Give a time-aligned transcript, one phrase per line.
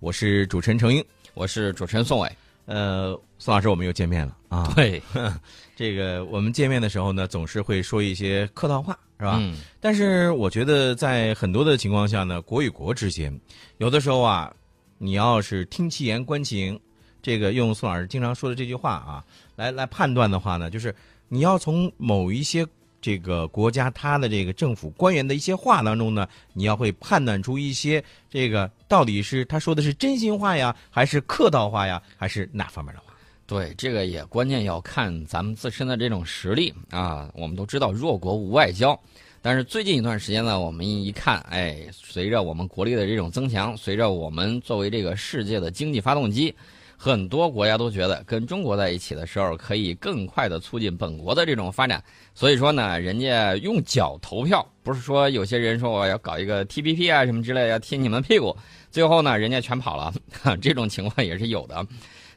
[0.00, 1.04] 我是主持人程英，
[1.34, 2.32] 我是主持人宋伟。
[2.64, 4.72] 呃，宋老师，我们又见面了啊。
[4.74, 5.00] 对，
[5.76, 9.36] 这个我们见面的时候呢，总是会说一些客套话，是吧？
[9.38, 9.58] 嗯。
[9.78, 13.38] 但是我觉得在很多的情况下呢，国与国之间，
[13.76, 14.50] 有的时候啊，
[14.96, 16.80] 你要是听其言观其行，
[17.20, 19.22] 这个用宋老师经常说的这句话啊，
[19.54, 20.94] 来来判断的话呢，就是
[21.28, 22.66] 你要从某一些
[23.00, 33.06] 这个国家他的这个政府官员的一些话当中呢，你要会判断出一些这个到底是他说的是真心话呀，还是客套话呀，还是哪方面的话？
[33.46, 37.28] 对，这个也关键要看咱们自身的这种实力啊。
[37.34, 38.96] 我们都知道弱国无外交，
[39.42, 46.54] 但是最近一段时间呢，我们一看，哎，随着我们国力的这种增强，随着我们作为这个世界的经济发动机，
[47.02, 52.04] 很多国家都觉得跟中国在一起的时候，可以更快的促进本国的这种发展。
[52.34, 58.54] 所以说呢，人家用脚投票，不是说有些人说我要搞一个 T P P 啊什么之类，要踢你们屁股，
[58.90, 60.12] 最后呢，人家全跑了，
[60.60, 61.86] 这种情况也是有的。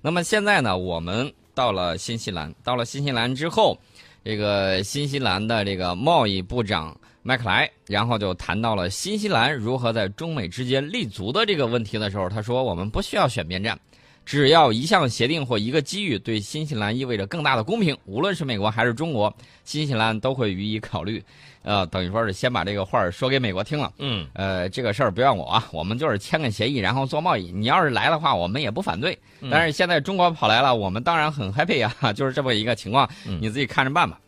[0.01, 3.77] 那么现在呢，我们到了新西兰，到了新西兰之后，
[4.23, 13.77] 这个新西兰的这个贸易部长麦克莱，然后就谈到了新西兰如何在中美之间立足的这个问题的时候，他说我们不需要选边站，
[14.25, 21.23] 只要一项协定或一个机遇对新西兰意味着更大的公平，无论是美国还是中国，新西兰都会予以考虑。
[21.61, 23.93] 呃，等于说是先把这个话说给美国听了。
[23.97, 27.51] 嗯，呃，这个事儿不怨我啊，我们就是签个协议，然后做贸易。
[27.51, 29.17] 你要是来的话，我们也不反对。
[29.49, 34.19] 但是现在中国跑来了，我们当然很 happy 啊， 就是这么一个情况，你自己看着办吧。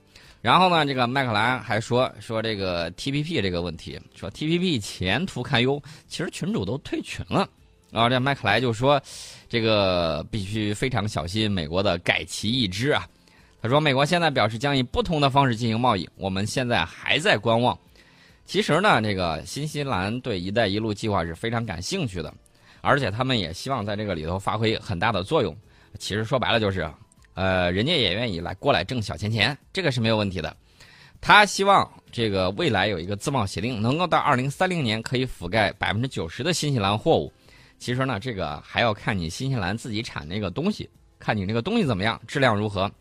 [0.41, 7.49] 然后呢，这个麦克兰还说说这个 TPP 这个问题，说 TPP 前途堪忧，其实群主都退群了。
[7.95, 9.01] 然后这麦克莱就说，
[9.47, 13.07] 这个必须非常小心美国的改旗易帜啊。
[13.61, 17.77] 他说：“美国现在表示将以不同的方式进行贸易，我们现在还在观望。
[18.45, 22.33] 其实呢，这个新西兰对‘一带一路’计划是非常感兴趣的，
[22.81, 25.55] 而且他们也希望在这个里头发挥很大的作用。
[25.97, 26.85] 其实说白了就是，
[27.33, 30.53] 呃，人家也愿意来过来挣小钱钱，这个是没有问题的。
[31.21, 37.31] 他希望这个未来有一个自贸协定，能够到二零三零年可以覆盖百分之九十的新西兰货物。
[37.77, 42.91] 其实呢，这个还要看你新西兰自己产那个东西，看你那个东西怎么样，质量如何。”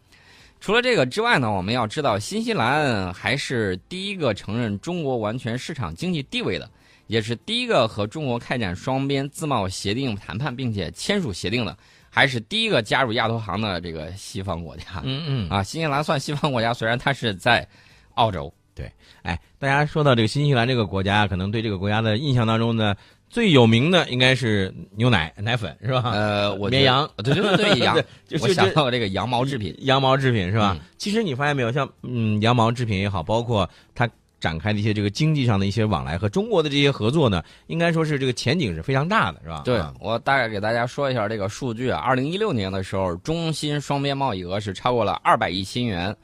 [0.60, 6.70] 除了这个之外呢，我们要知道，新西兰还是第一个承认中国完全市场经济地位的，
[7.06, 11.76] 也是第一个和中国开展双边自贸协定谈判并且签署协定的，
[12.08, 14.84] 还是第一个加入亚投行的这个西方国家。
[15.02, 17.66] 嗯嗯啊，新西兰算西方国家，虽然它是在
[18.14, 18.50] 澳洲。
[18.74, 18.90] 对，
[19.22, 22.94] 哎，大家说到这个新西兰这个国家，可能对这个国家的印象当中呢。
[23.34, 26.12] 最有名的应该是牛奶奶粉是吧？
[26.12, 28.00] 呃，我绵羊，对对对，羊，
[28.40, 30.76] 我想到这个羊毛制品，羊毛制品是吧？
[30.98, 34.08] 其实你发现没有，像嗯羊毛制品也好，包括它
[34.38, 39.62] 展开的一些这个经济上的一些往来和中国的这些合作呢，应该说是这个前景是非常大的，是吧？
[39.64, 46.16] 对我大概给大家说一下这个数据啊，二零一六年的时候，中新双边贸易额是超过了二百亿新元。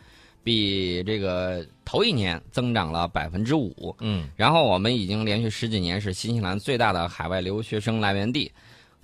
[0.43, 8.49] 比这个头一年增长了百分之五，嗯，然后我们已经连续十几年是新西兰最大的海外留学生来源地，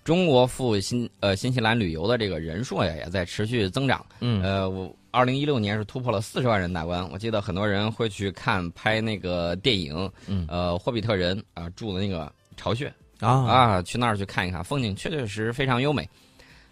[0.04, 12.86] 中国赴新呃新西兰旅游的这个人数呀也在持续增长，嗯，呃，我二零一六年是突破了四十万人大关，我记得很多人会去看拍那个电影，嗯，呃，霍比特人啊住的那个巢穴。
[13.18, 13.28] 啊。
[13.28, 16.08] 啊，去那儿去看一看，风景确确实实非常优美，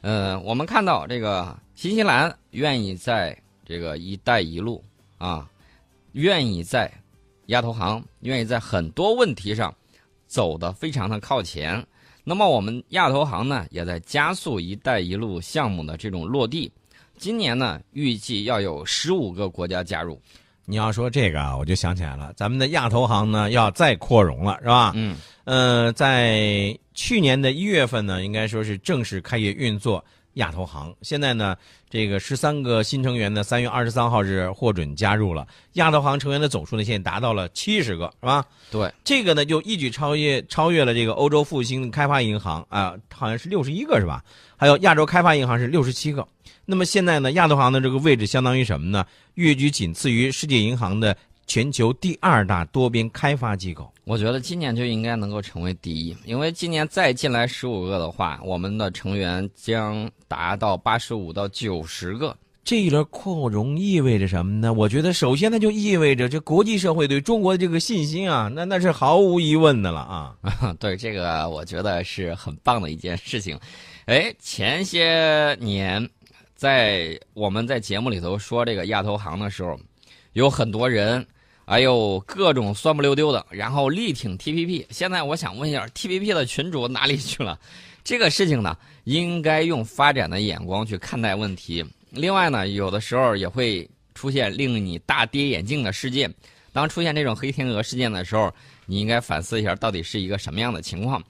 [0.00, 3.36] 呃，我们看到这个新西兰愿意在。
[3.66, 4.84] 这个“一带一路”
[5.16, 5.48] 啊，
[6.14, 6.90] 愿意在
[7.46, 9.74] 亚投行，愿意在很多问题上
[10.26, 11.84] 走得非常的靠前。
[12.22, 16.70] 那么我们亚投行呢，也在加速“一带一路”项目的这种落地。
[17.18, 20.20] 今年呢，预计要有十五个国家加入。
[20.64, 24.92] 你要说这个啊，我就想起来了，咱们的亚投行呢要再扩容了，是吧？
[24.94, 25.16] 嗯。
[25.44, 30.02] 呃，在去年的一月份呢，应该说是正式开业运作。
[30.34, 31.56] 亚投行现在呢，
[31.88, 38.44] 这个十三个新成员呢，三月二十三号是获准加入了亚投行成员的总数呢，现在达到了七十个，是吧？
[38.70, 44.22] 对，这个呢就一举超越超越了这个欧洲复兴开发银行啊，好像是六十一个是吧？
[44.56, 46.26] 还有亚洲开发银行是六十七个。
[46.66, 49.04] 那么现在呢，亚投行的这个位置相当于什么呢？
[49.34, 51.16] 跃居仅次于世界银行的
[51.46, 53.90] 全球第二大多边开发机构。
[54.04, 62.36] 我觉得今年就应该能够成为第一，因为今年再进来十五个的话，我们的成员将达到八十五到九十个。
[62.62, 64.72] 这一轮扩容意味着什么呢？
[64.72, 70.36] 我觉得首先它就意味着这国际社会对中国的这个信心啊，那那是毫无疑问的了啊。
[70.80, 73.58] 对这个，我觉得是很棒的一件事情。
[74.06, 76.06] 哎，前些年
[76.54, 79.78] 在我们在节目里头说这个亚投行的时候，
[80.34, 81.26] 有很多人。
[81.66, 84.86] 哎呦，各种酸不溜丢的，然后力挺 T P P。
[84.90, 87.58] 现在我想问一下，T P P 的群主哪里去了？
[88.04, 91.84] 这个事情呢，应该用发展的眼光去看待问题。
[92.10, 96.32] 另外呢，有的时候也会出现令你大跌眼镜的事件。
[96.72, 98.52] 当出现这种黑天鹅事件的时候，
[98.84, 101.22] 你应该反思一下，到底是一个什么样的情况。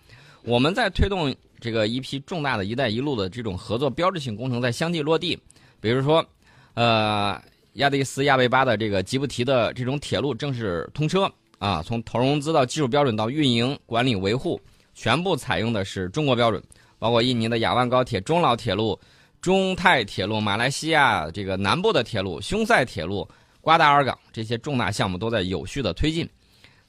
[0.42, 5.38] 我们在推动这个一批重大的一带一路的这种合作标志性工程在相继落地，
[5.80, 6.26] 比如说，
[6.74, 7.40] 呃，
[7.74, 14.60] 亚的斯亚贝巴的这个吉布提的这种铁路正式通车啊，从投融资到技术标准到运营管理维护，
[14.94, 16.62] 全部采用的是中国标准，
[16.98, 18.98] 包括印尼的雅万高铁、中老铁路、
[19.40, 23.28] 中泰铁路、马来西亚这个南部的铁路、匈塞铁路。
[23.60, 26.28] 瓜达尔港这些重大项目都在有序的推进，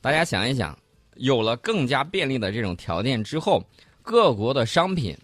[0.01, 0.77] 大家想一想，
[1.15, 3.63] 有了更加便利的这种条件之后，
[4.01, 5.17] 各国的商品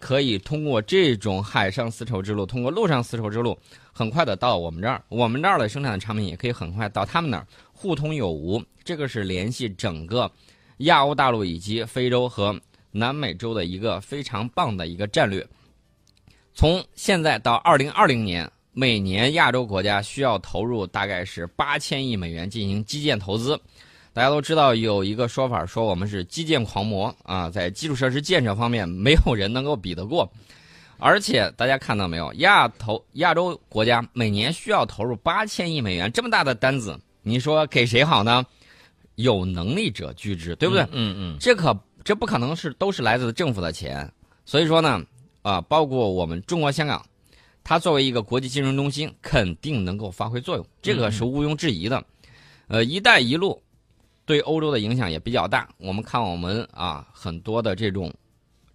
[0.00, 3.56] 可以通过这种海上丝绸之路，通过陆上丝绸之路，
[3.98, 8.62] 很快的到我们这儿，我们这儿的生产的产品也可以很快到他们那儿，互通有无。
[8.84, 10.30] 这个是联系整个
[10.78, 12.56] 亚欧大陆以及非洲和
[12.92, 15.44] 南美洲的一个非常棒的一个战略。
[16.54, 18.48] 从现在到二零二零年。
[18.74, 23.60] 每年亚洲国家需要投入大概是八千亿美元进行基建投资。
[24.12, 30.30] 大家都知道有一个说法，说我们是基建狂魔啊，在基础设施建设方面没有人能够比得过。
[30.98, 38.44] 而且大家看到没有，亚投亚洲国家每年需要投入八千亿美元这么大的单子，你说给谁好呢？
[39.14, 40.82] 有能力者居之，对不对？
[40.92, 44.12] 嗯嗯，这可这不可能是都是来自政府的钱。
[44.44, 45.02] 所以说呢，
[45.42, 47.04] 啊，包括我们中国香港。
[47.64, 52.02] 它作为一个国际金融中心，肯定能够发挥作用，这个是毋庸置疑的。
[52.66, 53.62] 呃，“一带一路”
[54.24, 55.68] 对欧洲的影响也比较大。
[55.76, 58.10] 我们看我们啊，很多的这种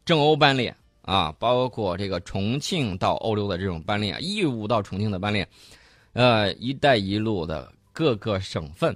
[0.05, 5.47] 正欧班列啊，包括这个重庆到欧洲的这种班列，义乌到重庆的班列，
[6.13, 8.93] 呃，“一带一路”的各个省份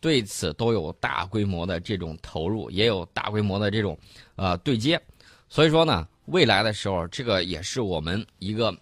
[0.00, 3.98] 对此都有大规模的这种投入，也有大规模的这种
[4.36, 5.00] 呃对接。
[5.48, 8.74] 所以说呢，未来的时候，这个也是我们一个。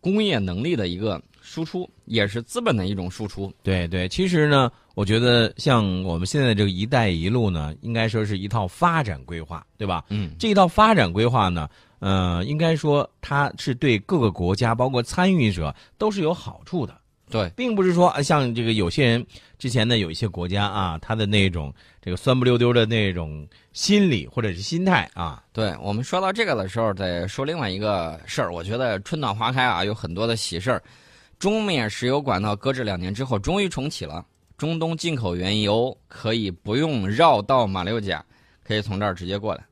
[0.00, 3.50] 工业能力的一个输出，也是资本的一种输出。
[3.62, 10.04] 对对，其实呢，我觉得像我们现在这个“一带一路”呢，应该说是一套发展规划，对吧？
[10.08, 11.68] 嗯，这一套发展规划呢，
[11.98, 16.96] 呃，应该说它是对各个国家，包括参与者都是有好处的。
[17.30, 19.26] 对，并不是说像这个有些人
[19.58, 25.42] 之前呢，有一些国家啊，他的那种这个酸不溜丢的那种心理或者是心态啊。
[25.52, 28.52] 对我们说到这个的时候，再说另外一个事儿。
[28.52, 30.80] 我觉得春暖花开啊，有很多的喜事儿。
[31.40, 34.24] 中缅石油管道搁置两年之后，终于重启了。
[34.56, 38.24] 中东进口原油可以不用绕道马六甲，
[38.62, 39.64] 可以从这儿直接过来，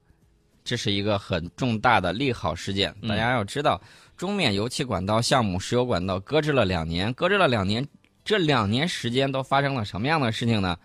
[0.64, 2.94] 这是一个很重大的利好事件。
[3.08, 3.80] 大家要知道。
[4.14, 7.84] 中缅油气管道项目、石油管道搁置了两年，搁置了两年，
[8.24, 10.78] 这两年时间都发生了什么样的事情呢？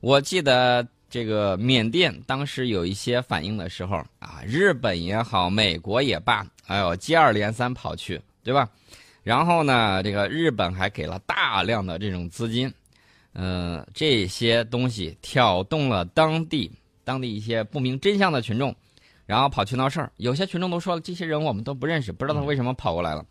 [0.00, 8.68] 我记得这个缅甸当时有一些反应的时候啊，日本也好，美国也罢，哎呦，接二连三跑去，对吧？
[9.22, 12.70] 然后呢，这个日本还给了大量的这种资金，
[13.34, 16.70] 呃，这些东西挑动了当地
[17.04, 18.74] 当地一些不明真相的群众。
[19.26, 23.24] 然后跑去闹事儿，有些群众都说了，这些人我们都不认识，不知道他为什么跑过来了。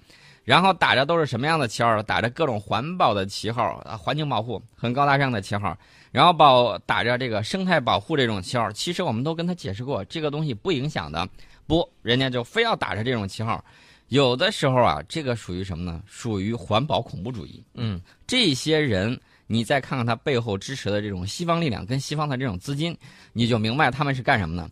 [0.44, 2.02] 然后打着都是什么样的旗号？
[2.02, 5.78] 打着各种环保的旗号啊，环境保护很高大上的旗号。
[6.12, 11.30] 然后保打着这个生态保护这种旗号，其实我们都跟他解释过，这个东西不影响的。
[11.68, 13.64] 不，人家就非要打着这种旗号。
[14.10, 16.02] 有的时候啊，这个属于什么呢？
[16.08, 17.64] 属于环保恐怖主义。
[17.76, 22.98] 嗯，这些人，你再看看他背后支持的这种西方力量跟西方的这种资金，
[23.34, 24.70] 你就明白他们是干什么呢？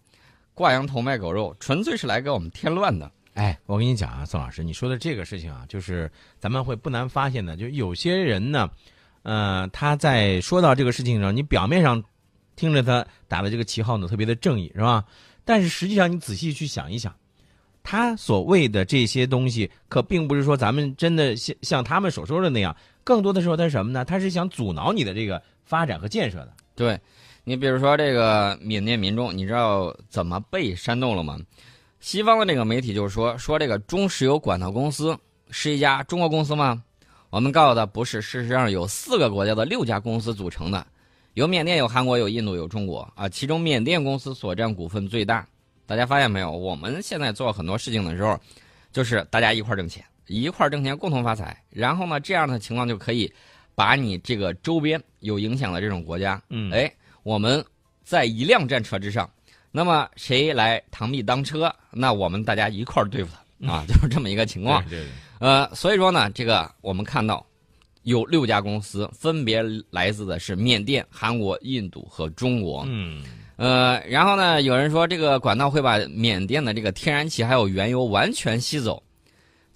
[0.54, 3.12] 挂羊头卖狗肉，纯粹是来给我们添乱的。
[3.34, 8.70] 哎，我跟你讲啊，宋老师，你说的这个事情啊，就是咱们会不难发现的，就有些人呢，
[9.24, 12.04] 呃，他在说到这个事情上，你表面上
[12.58, 15.06] 听着他打的这个旗号呢，特别的正义，是吧？
[15.46, 17.16] 但是实际上，你仔细去想一想，
[17.82, 24.06] 他所谓的这些东西，可并不是说咱们真的像像他们所说的那样，更多的时候他是什么呢？
[24.06, 26.54] 他是想阻挠你的这个发展和建设的。
[26.76, 27.00] 对。
[27.44, 31.40] 你比如说这个缅甸民众，你知道怎么被煽动了吗？
[32.00, 35.18] 西方的这个媒体就是说，说这个中石油管道公司
[35.50, 36.84] 是一家中国公司吗？
[37.32, 40.86] 我们告诉他不是，事实上有四个国家的六家公司组成的，
[41.34, 43.28] 有缅甸、有韩国、有印度、有中国啊。
[43.28, 45.44] 其中缅甸公司所占股份最大。
[45.88, 46.52] 大家发现没有？
[46.52, 48.40] 我们现在做很多事情的时候，
[48.92, 51.62] 就是大家一块挣钱，一块挣钱，共同发财。
[51.70, 53.32] 然后呢，这样的情况就可以
[53.76, 56.92] 把你这个周边有影响的这种国家，嗯，哎。
[57.24, 57.64] 我们
[58.04, 59.30] 在一辆战车之上，
[59.72, 61.72] 那么谁来螳臂当车？
[61.92, 63.30] 那我们大家一块儿对付
[63.62, 64.84] 他啊， 就是这么一个情况。
[64.90, 65.08] 对对。
[65.40, 67.46] 呃，所以说呢，这个我们看到
[68.02, 69.62] 有六家公司，分别
[69.92, 72.84] 来自的是缅甸、韩国、印度和中国。
[72.88, 73.24] 嗯。
[73.58, 79.04] 呃，然后呢，有人说这个管道会把缅甸的这个天然气还有原油完全吸走。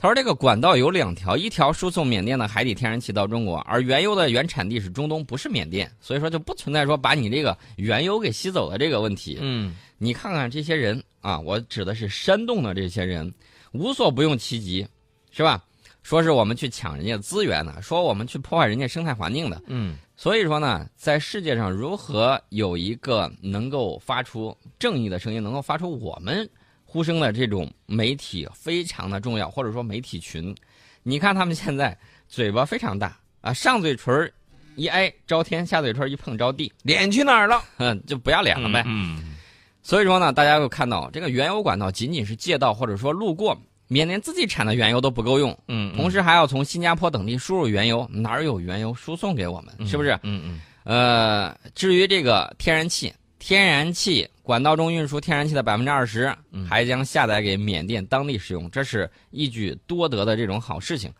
[0.06, 9.40] 他说这个管道有两条，一条输送缅甸的海底天然气到中国，而原油的原产地是中东，不是缅甸，所以说就不存在说把你这个原油给吸走的这个问题。
[9.42, 13.34] 嗯，你看看这些人啊，我指的是煽动的这些人，
[13.72, 14.88] 无所不用其极，
[15.32, 15.64] 是吧？
[16.04, 19.60] 说是我们去抢人家资源的，说我们去破坏人家生态环境的。
[19.66, 26.48] 嗯，所以说呢，在世界上如何有一个能够发出正义的声音，能够发出我们
[26.96, 30.56] 呼声的这种媒体非常的重要，或者说媒体群。
[31.04, 31.96] 你看他们现在
[32.30, 34.32] 嘴巴非常大啊，上嘴唇
[34.78, 37.62] 一挨招天，下嘴唇一碰着地，脸去哪儿了？
[37.80, 38.82] 嗯， 就不要脸了呗。
[38.88, 39.36] 嗯，
[39.84, 43.58] 所以说呢，大家又看到这个原油管道仅仅是借道或者说路过。
[43.90, 49.86] 缅甸自己产的原油都不够用，嗯，同时还要从新加坡等地输入原油，哪儿有原油输送给我们？
[49.86, 50.18] 是不是？
[50.24, 50.62] 嗯嗯。
[50.86, 53.14] 呃，至于这个天然气，
[53.48, 56.36] 天然气管道中运输天然气的百分之二十，
[56.68, 61.14] 还将下载给缅甸当地使用，这是一举多得的这种好事情。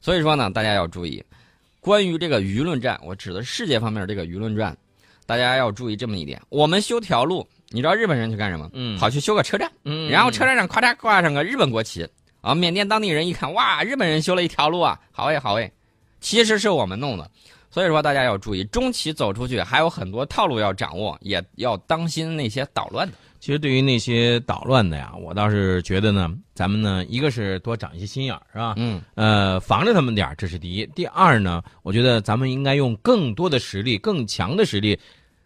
[0.00, 1.20] 所以说呢，大家要注意，
[1.80, 4.76] 关于这个舆论战，我指的世界方面这个舆论战，
[5.26, 7.44] 大家要注意这么一点：我们修条路。
[7.70, 8.70] 你知道日本人去干什么？
[8.72, 12.08] 嗯，跑去修个车站，嗯，然后车站上咔嚓挂上个日本国旗，
[12.40, 15.72] 啊，缅甸当地人一看，哇，日本人修了一条路啊，好诶好诶，
[16.20, 17.28] 其实是我们弄的，
[17.74, 23.14] 所以说大家要注意，中期走出去还有很多套路要掌握，也要当心那些捣乱的。
[23.40, 28.74] 其实对于那些捣乱的呀，我倒是觉得呢，咱们呢，一个是多长一些心眼儿，是吧？
[28.76, 30.86] 嗯，呃，防着他们点儿，这是第一。
[30.94, 34.96] 第二呢，我觉得咱们应该用更多的实力，更强的实力。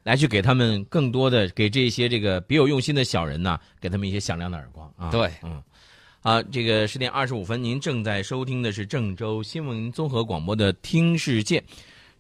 [0.04, 5.11] 来去给他们更多的给这些这个别有用心的小人呢，给他们一些响亮的耳光啊！
[5.11, 5.62] 对，嗯，
[6.23, 11.61] 啊，这个十点二十五分，您正在收听的是郑州新闻综合广播的《听世界》，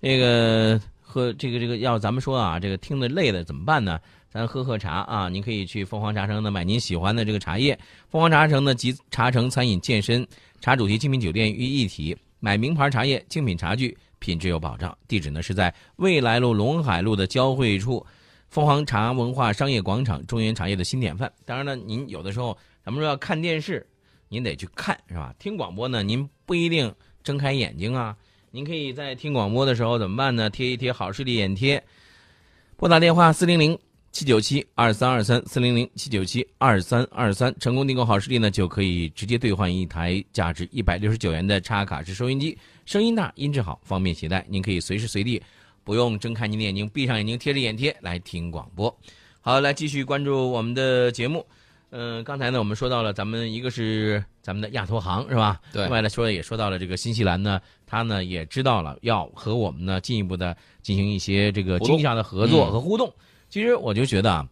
[0.00, 3.98] 那个喝这个这个要咱们说啊，这个听的累的怎么办呢？
[4.30, 5.28] 咱喝喝茶啊！
[5.28, 7.78] 您可以去凤凰茶城呢买您喜欢的这个茶叶，
[8.10, 10.26] 凤凰茶城呢集茶城餐饮、健身、
[10.60, 13.96] 茶主题精品酒店于一体，买名牌茶叶、精品茶具。
[14.20, 18.04] 品质有保障，地址呢是在未来路陇海路的交汇处，
[18.48, 21.32] 凤凰茶文化商业广场，中原茶叶的新典范。
[21.46, 23.86] 当然了，您有的时候咱们说要看电视，
[24.28, 25.32] 您得去看是吧？
[25.38, 28.16] 听广播呢，您不一定睁开眼睛啊。
[28.58, 30.50] 您可以在听广播的时候怎么办呢？
[30.50, 31.80] 贴一贴好视力眼贴，
[32.76, 33.78] 拨打电话四零零
[34.10, 42.58] 七九七二三二三四零零七九七二三二三，成功订购好视力呢，就可以直接兑换一台价值一百六十九元的插卡式收音机。
[42.84, 44.44] 声音大，音质好，方便携带。
[44.48, 45.40] 您可以随时随地，
[45.84, 48.92] 不用睁开您的眼睛，闭上眼睛，贴着眼贴来听广播。
[49.40, 51.46] 好，来继续关注我们的节目。
[51.90, 55.60] 嗯，刚才呢，我们说到了咱们一个是咱们的亚投行是吧？
[55.72, 55.82] 对。
[55.84, 63.12] 另外呢，说也说到了这个新西兰呢，他呢也知道了要和我们呢进一步的进行一些这个经济上的合作和互动。
[63.48, 64.48] 其实我就觉得啊，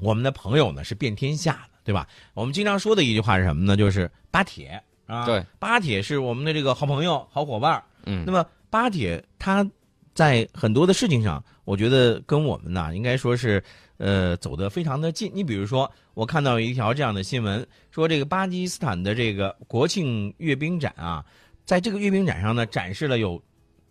[0.00, 2.08] 我们的朋友呢是遍天下的，对吧？
[2.34, 3.76] 我们经常说的一句话是什么呢？
[3.76, 4.82] 就是巴铁。
[5.06, 9.68] 啊，对，巴铁是我们的这个好朋友、好伙伴嗯，那么巴铁他
[10.14, 13.62] 在很多的事情上，我觉得跟我们呢，应该说是
[13.96, 15.30] 呃走得非常的近。
[15.34, 21.24] 你比如说，我看到一条这样的新闻，说这个巴基斯坦的这个国庆阅兵展啊，
[21.64, 23.42] 在这个阅兵展上呢，展示了有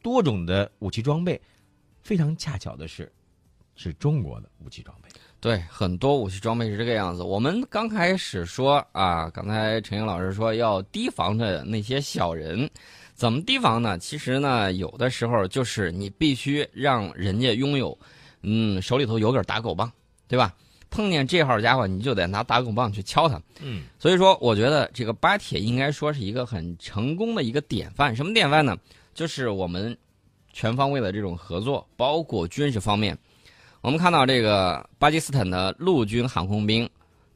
[0.01, 1.39] 多种的武器装备，
[2.01, 3.12] 非常恰巧的是，
[3.75, 5.10] 是中国的武器装备。
[5.39, 7.22] 对，很多武器装备是这个样子。
[7.22, 12.69] 我们刚开始说啊，刚才陈英老师说要提防着那些小人，
[13.13, 13.98] 怎么提防呢？
[13.98, 17.98] 其实呢，有的时候就是你必须让人家拥有，
[18.43, 19.91] 嗯，手里头有根打狗棒，
[20.27, 20.53] 对吧？
[20.89, 23.41] 碰见这号家伙，你就得拿打狗棒去敲他。
[23.62, 28.15] 嗯，所以说，我觉得这个巴铁应该说是一个很成功的一个典范。
[28.15, 28.77] 什么典范呢？
[29.15, 29.97] 就是我们
[30.51, 33.17] 全方位的这种合作，包括军事方面。
[33.81, 36.88] 我们看到这个巴基斯坦的陆军航空兵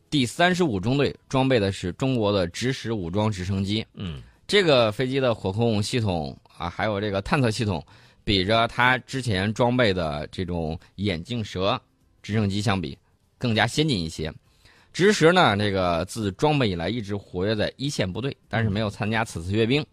[0.10, 3.84] 第三十五中队装备的是中国的直十武装直升机。
[3.96, 7.84] 嗯，这个飞机的火控系统啊，还有这个探测系统，
[8.28, 11.82] 比着它之前装备的这种眼镜蛇
[12.22, 12.98] 直升机相比，
[13.38, 14.30] 更加先进一些。
[14.92, 19.86] 直十呢，这个自装备以来一直活跃在一线部队，但是没有参加此次阅兵。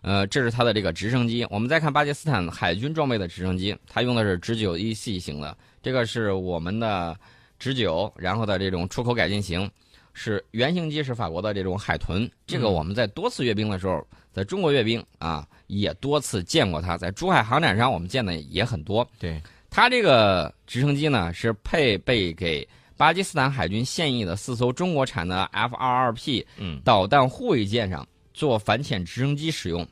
[0.00, 1.46] 呃，这是它的这个直升机。
[1.50, 5.54] 我们再看巴基斯坦海军装备的直升机，它用的是直九一系型的。
[5.82, 7.14] 这个是我们的
[7.58, 9.70] 直九，然后的这种出口改进型，
[10.14, 12.28] 是原型机是法国的这种海豚。
[12.46, 14.02] 这个我们在多次阅兵的时候，
[14.32, 16.96] 在中国阅兵啊，也多次见过它。
[16.96, 19.06] 在珠海航展上，我们见的也很多。
[19.18, 22.66] 对，它这个直升机呢，是配备给
[22.96, 26.46] 巴基斯坦海军现役的四艘中国产的 F 二二 P
[26.84, 29.86] 导弹护卫舰上做反潜直升机使用。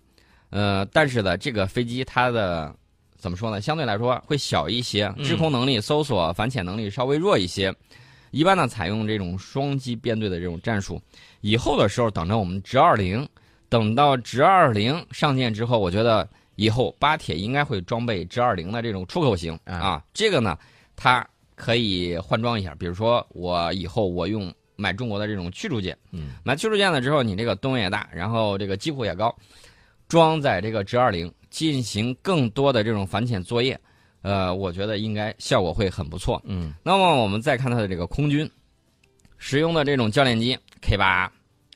[0.50, 2.74] 呃，但是呢，这个飞机它的
[3.16, 3.60] 怎么说呢？
[3.60, 7.74] 相对来说会小一些，制空能力、搜索、反潜能力稍微弱一些。
[8.32, 11.00] 一般呢，采用这种双机编队的这种战术。
[11.42, 13.28] 以后的时候，等着我们直二零，
[13.68, 20.02] 等到直二零上舰之后，我觉得以后巴铁应该会装备直二零的这种出口型啊。
[20.12, 20.58] 这个呢，
[20.96, 21.24] 它
[21.54, 29.34] 可以换装一下，比如说我以后我用买中国的这种驱逐舰，嗯，买驱逐舰了之后，你这个吨位也大，然后这个机库也高，
[30.08, 33.78] 装载这个直二零进行更多的这种反潜作业。
[34.22, 36.40] 呃，我觉得应该效果会很不错。
[36.44, 38.48] 嗯，那么我们再看它的这个空军
[39.36, 41.30] 使用的这种教练机 K 八，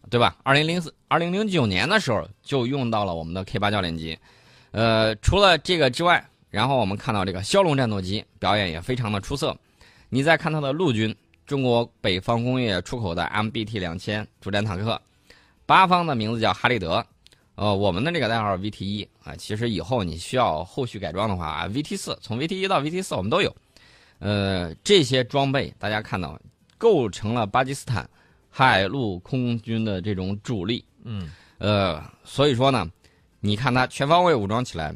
[0.09, 0.37] 对吧？
[0.45, 4.17] 二零零四、二零零九年的时候就用到了我们的 K 八教练机。
[4.71, 9.57] 呃，除了这个之外，然后我们看到这个枭龙战斗机表演也非常的出色。
[10.09, 11.15] 你再看它的陆军，
[11.47, 15.01] 中国北方工业出口的 MBT 两千主战坦克，
[15.67, 17.05] 八方的名字叫哈利德。
[17.57, 23.55] 呃，我们的这个代号 VT 一啊，其实以后你需要后续改装的话啊，VT 四从 VT 一到 VT 四我们都有。
[24.19, 26.39] 呃，这些装备大家看到，
[26.79, 28.09] 构成了巴基斯坦
[28.51, 30.85] 海陆空军的这种主力。
[31.05, 32.87] 嗯，呃，所以说呢，
[33.41, 34.95] 你看它全方位武装起来，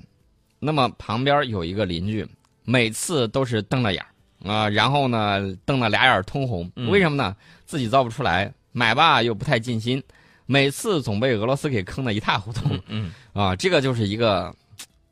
[0.59, 2.27] 那么旁边有一个邻居，
[2.65, 7.35] 每次都是瞪着眼儿啊，然后呢瞪了俩眼通红，为什么呢？
[7.65, 10.03] 自己造不出来，买吧又不太尽心。
[10.51, 14.53] 每次总被俄罗斯给坑得一塌糊涂，嗯啊，这个就是一个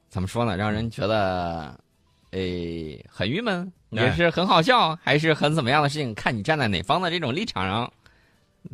[0.08, 0.56] 怎么说呢？
[0.56, 1.78] 让人觉得，
[2.32, 6.12] 诶，很郁闷，也是很好笑，还是很怎么样的事情？
[6.12, 7.92] 看你站在哪方的这种立场上。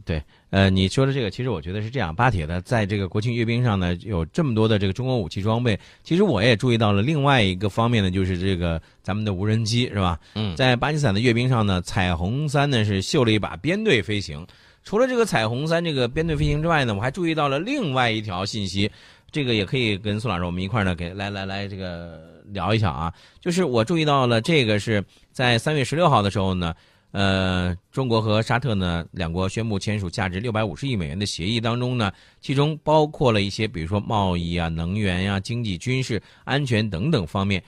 [0.06, 2.14] 对，呃，你说的这个，其实我觉得是这样。
[2.14, 5.78] 巴铁的在这个国庆阅兵上呢，有这么多的这个中国武器装备。
[6.02, 10.18] 其实我也注意到了另外一个方面呢，就是这个咱们的无人机，是吧？
[10.35, 14.47] 嗯，在巴基斯坦的阅兵上呢，彩虹三呢是秀了一把编队飞行。
[14.85, 18.91] 除了这个彩虹三这个编队飞行之外呢，我还注意到了另外一条信息，
[19.31, 23.12] 这个也可以跟宋老师我们一块呢给来来来这个聊一下啊。
[23.41, 26.75] 就是我注意到了这个是在三月十六号的时候呢，
[27.12, 32.12] 呃，中国和沙特呢两国宣布签署价值六百五十亿美元的协议当中呢，
[32.43, 37.63] 其中包括了一些比如说贸易啊、能源呀、经济、军事、安全等等方面，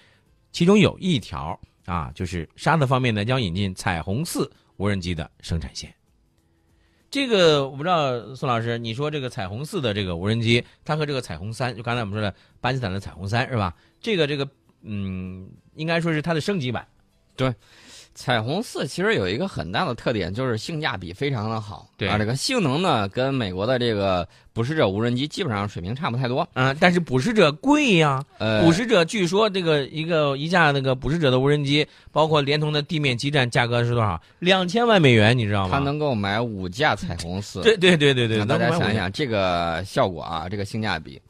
[0.52, 5.90] 其中有一条啊，就是沙特方面呢将引进彩虹四无人机的生产线。
[7.10, 13.74] 这个我不知道，宋老师，你说这个彩虹四的这个无人机，它和这个彩虹三，就刚才我们说的巴基斯坦的彩虹三是吧？
[14.00, 14.48] 这个这个，
[14.82, 16.86] 嗯，应该说是它的升级版。
[17.36, 17.54] 对，
[18.16, 21.86] 彩虹四其实有一个很大的特点，就是性价比非常的好。
[21.98, 26.48] 对啊，这个性能呢，跟美国的这个捕食者无人机基本上水平差不太多。
[26.54, 28.24] 嗯，但是捕食者贵呀。
[28.38, 34.20] 呃，捕食者据说这个一个一架那个捕食者的无人机，包括连同的地面基站，价格是多少？
[34.38, 35.70] 两千万美元，你知道吗？
[35.72, 37.60] 它能够买五架彩虹四。
[37.60, 41.20] 对对对对对，大家想一想这个效果啊，这个性价比。